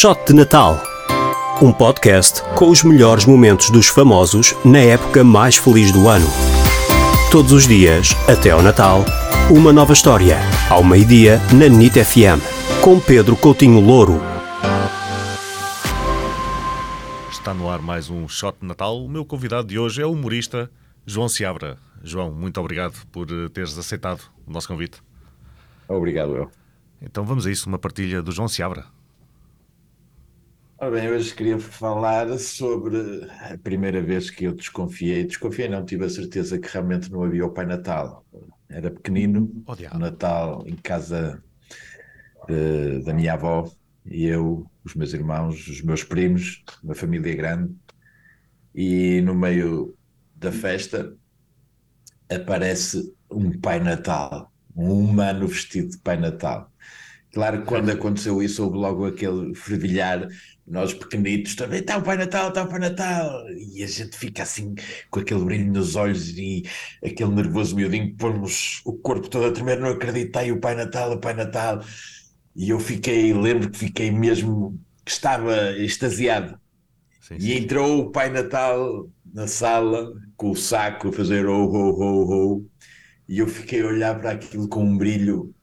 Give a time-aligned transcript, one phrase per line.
[0.00, 0.82] Shot de Natal.
[1.60, 6.24] Um podcast com os melhores momentos dos famosos na época mais feliz do ano.
[7.30, 9.04] Todos os dias, até ao Natal,
[9.54, 10.38] uma nova história.
[10.70, 12.40] Ao meio-dia, na NIT FM.
[12.82, 14.22] Com Pedro Coutinho Louro.
[17.30, 19.04] Está no ar mais um Shot de Natal.
[19.04, 20.70] O meu convidado de hoje é o humorista
[21.04, 21.76] João Seabra.
[22.02, 25.02] João, muito obrigado por eh, teres aceitado o nosso convite.
[25.86, 26.50] Obrigado, eu.
[27.02, 28.86] Então vamos a isso, uma partilha do João Seabra.
[30.82, 32.96] Ora bem, hoje queria falar sobre
[33.52, 35.24] a primeira vez que eu desconfiei.
[35.26, 38.24] Desconfiei, não tive a certeza que realmente não havia o Pai Natal.
[38.68, 39.98] Era pequenino, Oh, diabo.
[39.98, 41.42] Natal em casa
[42.48, 43.70] eh, da minha avó
[44.06, 47.74] e eu, os meus irmãos, os meus primos, uma família grande.
[48.74, 49.96] E no meio
[50.34, 51.16] da festa
[52.30, 56.70] aparece um Pai Natal, um humano vestido de Pai Natal.
[57.32, 60.26] Claro que quando aconteceu isso, houve logo aquele fervilhar,
[60.66, 64.42] nós pequenitos também, está o Pai Natal, está o Pai Natal, e a gente fica
[64.42, 64.74] assim
[65.10, 66.64] com aquele brilho nos olhos e
[67.04, 71.20] aquele nervoso miudinho, pomos o corpo todo a tremer, não acreditei, o Pai Natal, o
[71.20, 71.84] Pai Natal,
[72.56, 76.58] e eu fiquei, lembro que fiquei mesmo, que estava extasiado.
[77.20, 77.52] Sim, E sim.
[77.54, 82.66] entrou o Pai Natal na sala, com o saco a fazer oh, oh, oh, oh,
[83.28, 85.54] e eu fiquei a olhar para aquilo com um brilho.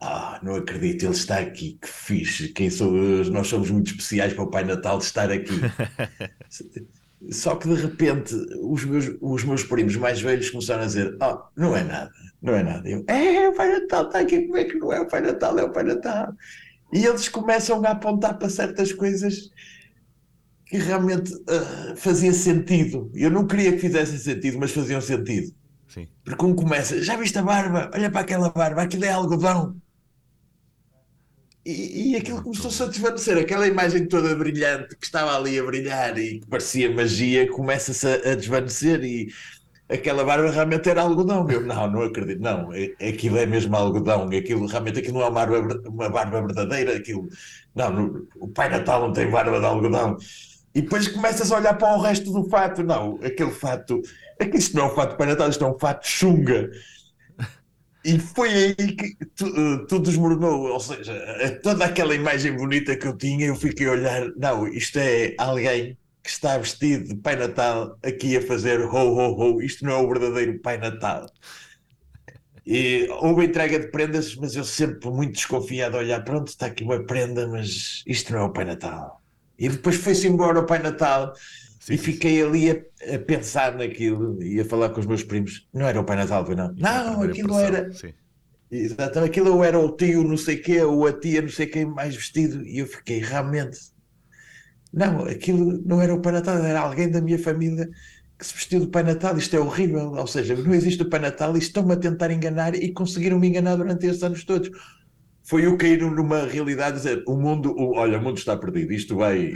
[0.00, 2.48] Ah, não acredito, ele está aqui, que fixe.
[2.48, 2.92] Quem sou,
[3.30, 5.54] nós somos muito especiais para o Pai Natal de estar aqui.
[7.30, 11.48] Só que de repente os meus, os meus primos mais velhos começaram a dizer: Ah,
[11.56, 12.10] não é nada,
[12.42, 12.88] não é nada.
[12.88, 15.58] Eu, é, o Pai Natal está aqui, como é que não é o Pai Natal?
[15.58, 16.34] É o Pai Natal.
[16.92, 19.50] E eles começam a apontar para certas coisas
[20.66, 23.10] que realmente ah, fazia sentido.
[23.14, 25.54] Eu não queria que fizessem sentido, mas faziam sentido.
[25.88, 26.08] Sim.
[26.24, 27.90] Porque um começa, já viste a barba?
[27.94, 29.76] Olha para aquela barba, aquilo é algodão.
[31.64, 36.18] E, e aquilo começou-se a desvanecer, aquela imagem toda brilhante que estava ali a brilhar
[36.18, 39.28] e que parecia magia, começa-se a, a desvanecer e
[39.88, 41.48] aquela barba realmente era algodão.
[41.50, 45.28] Eu, não, não acredito, não, é- aquilo é mesmo algodão, aquilo realmente aquilo não é
[45.28, 47.28] uma barba, uma barba verdadeira, aquilo,
[47.74, 50.16] não, no- o Pai Natal não tem barba de algodão.
[50.74, 54.02] E depois começas a olhar para o resto do fato, não, aquele fato,
[54.40, 56.70] é que isto não é um fato de Pai Natal, isto é um fato chunga.
[58.04, 62.96] E foi aí que tu- eh, tudo desmoronou, ou seja, eh, toda aquela imagem bonita
[62.96, 67.16] que eu tinha, eu fiquei a olhar, não, isto é alguém que está vestido de
[67.16, 71.26] Pai Natal aqui a fazer ho, ho, ho, isto não é o verdadeiro Pai Natal.
[72.66, 76.82] E houve entrega de prendas, mas eu sempre muito desconfiado a olhar, pronto, está aqui
[76.82, 79.22] uma prenda, mas isto não é o Pai Natal.
[79.58, 81.32] E depois foi-se embora o Pai Natal
[81.88, 85.22] Sim, e sim, fiquei ali a, a pensar naquilo e a falar com os meus
[85.24, 85.68] primos.
[85.72, 86.66] Não era o Pai Natal, não?
[86.66, 87.58] A Não, aquilo impressão.
[87.58, 87.90] era.
[87.90, 88.14] Sim.
[88.70, 91.86] Exatamente, aquilo ou era o tio não sei quê, ou a tia não sei quem
[91.86, 93.78] mais vestido, e eu fiquei realmente.
[94.92, 97.88] Não, aquilo não era o Pai Natal, era alguém da minha família
[98.38, 99.36] que se vestiu de Pai Natal.
[99.36, 102.74] Isto é horrível, ou seja, não existe o Pai Natal e estão-me a tentar enganar
[102.74, 104.70] e conseguiram me enganar durante estes anos todos.
[105.44, 109.16] Foi eu cair numa realidade, dizer, o mundo, o- olha, o mundo está perdido, isto
[109.16, 109.54] vai,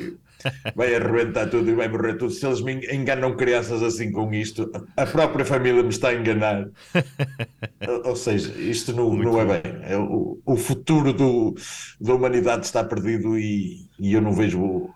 [0.75, 2.31] vai arrebentar tudo e vai morrer tudo.
[2.32, 6.69] Se eles me enganam crianças assim com isto, a própria família me está a enganar.
[8.04, 9.72] Ou- seja, isto não, Muito não é bem.
[9.82, 11.54] É o, o futuro do,
[12.00, 14.91] da humanidade está perdido e, e eu não vejo,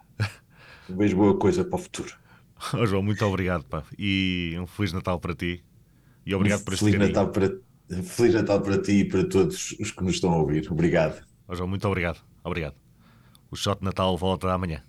[0.88, 2.12] não vejo boa coisa para o futuro.
[2.74, 3.84] Oh, João, muito obrigado, pá.
[3.98, 5.64] E um Feliz Natal para ti.
[6.24, 7.14] E obrigado por este Feliz carinho.
[7.16, 10.70] Natal, para, Feliz Natal para ti e para todos os que nos estão a ouvir.
[10.70, 11.24] Obrigado.
[11.48, 12.20] Oh, João, muito obrigado.
[12.44, 12.74] Obrigado.
[13.50, 14.82] O Shot de Natal volta amanhã.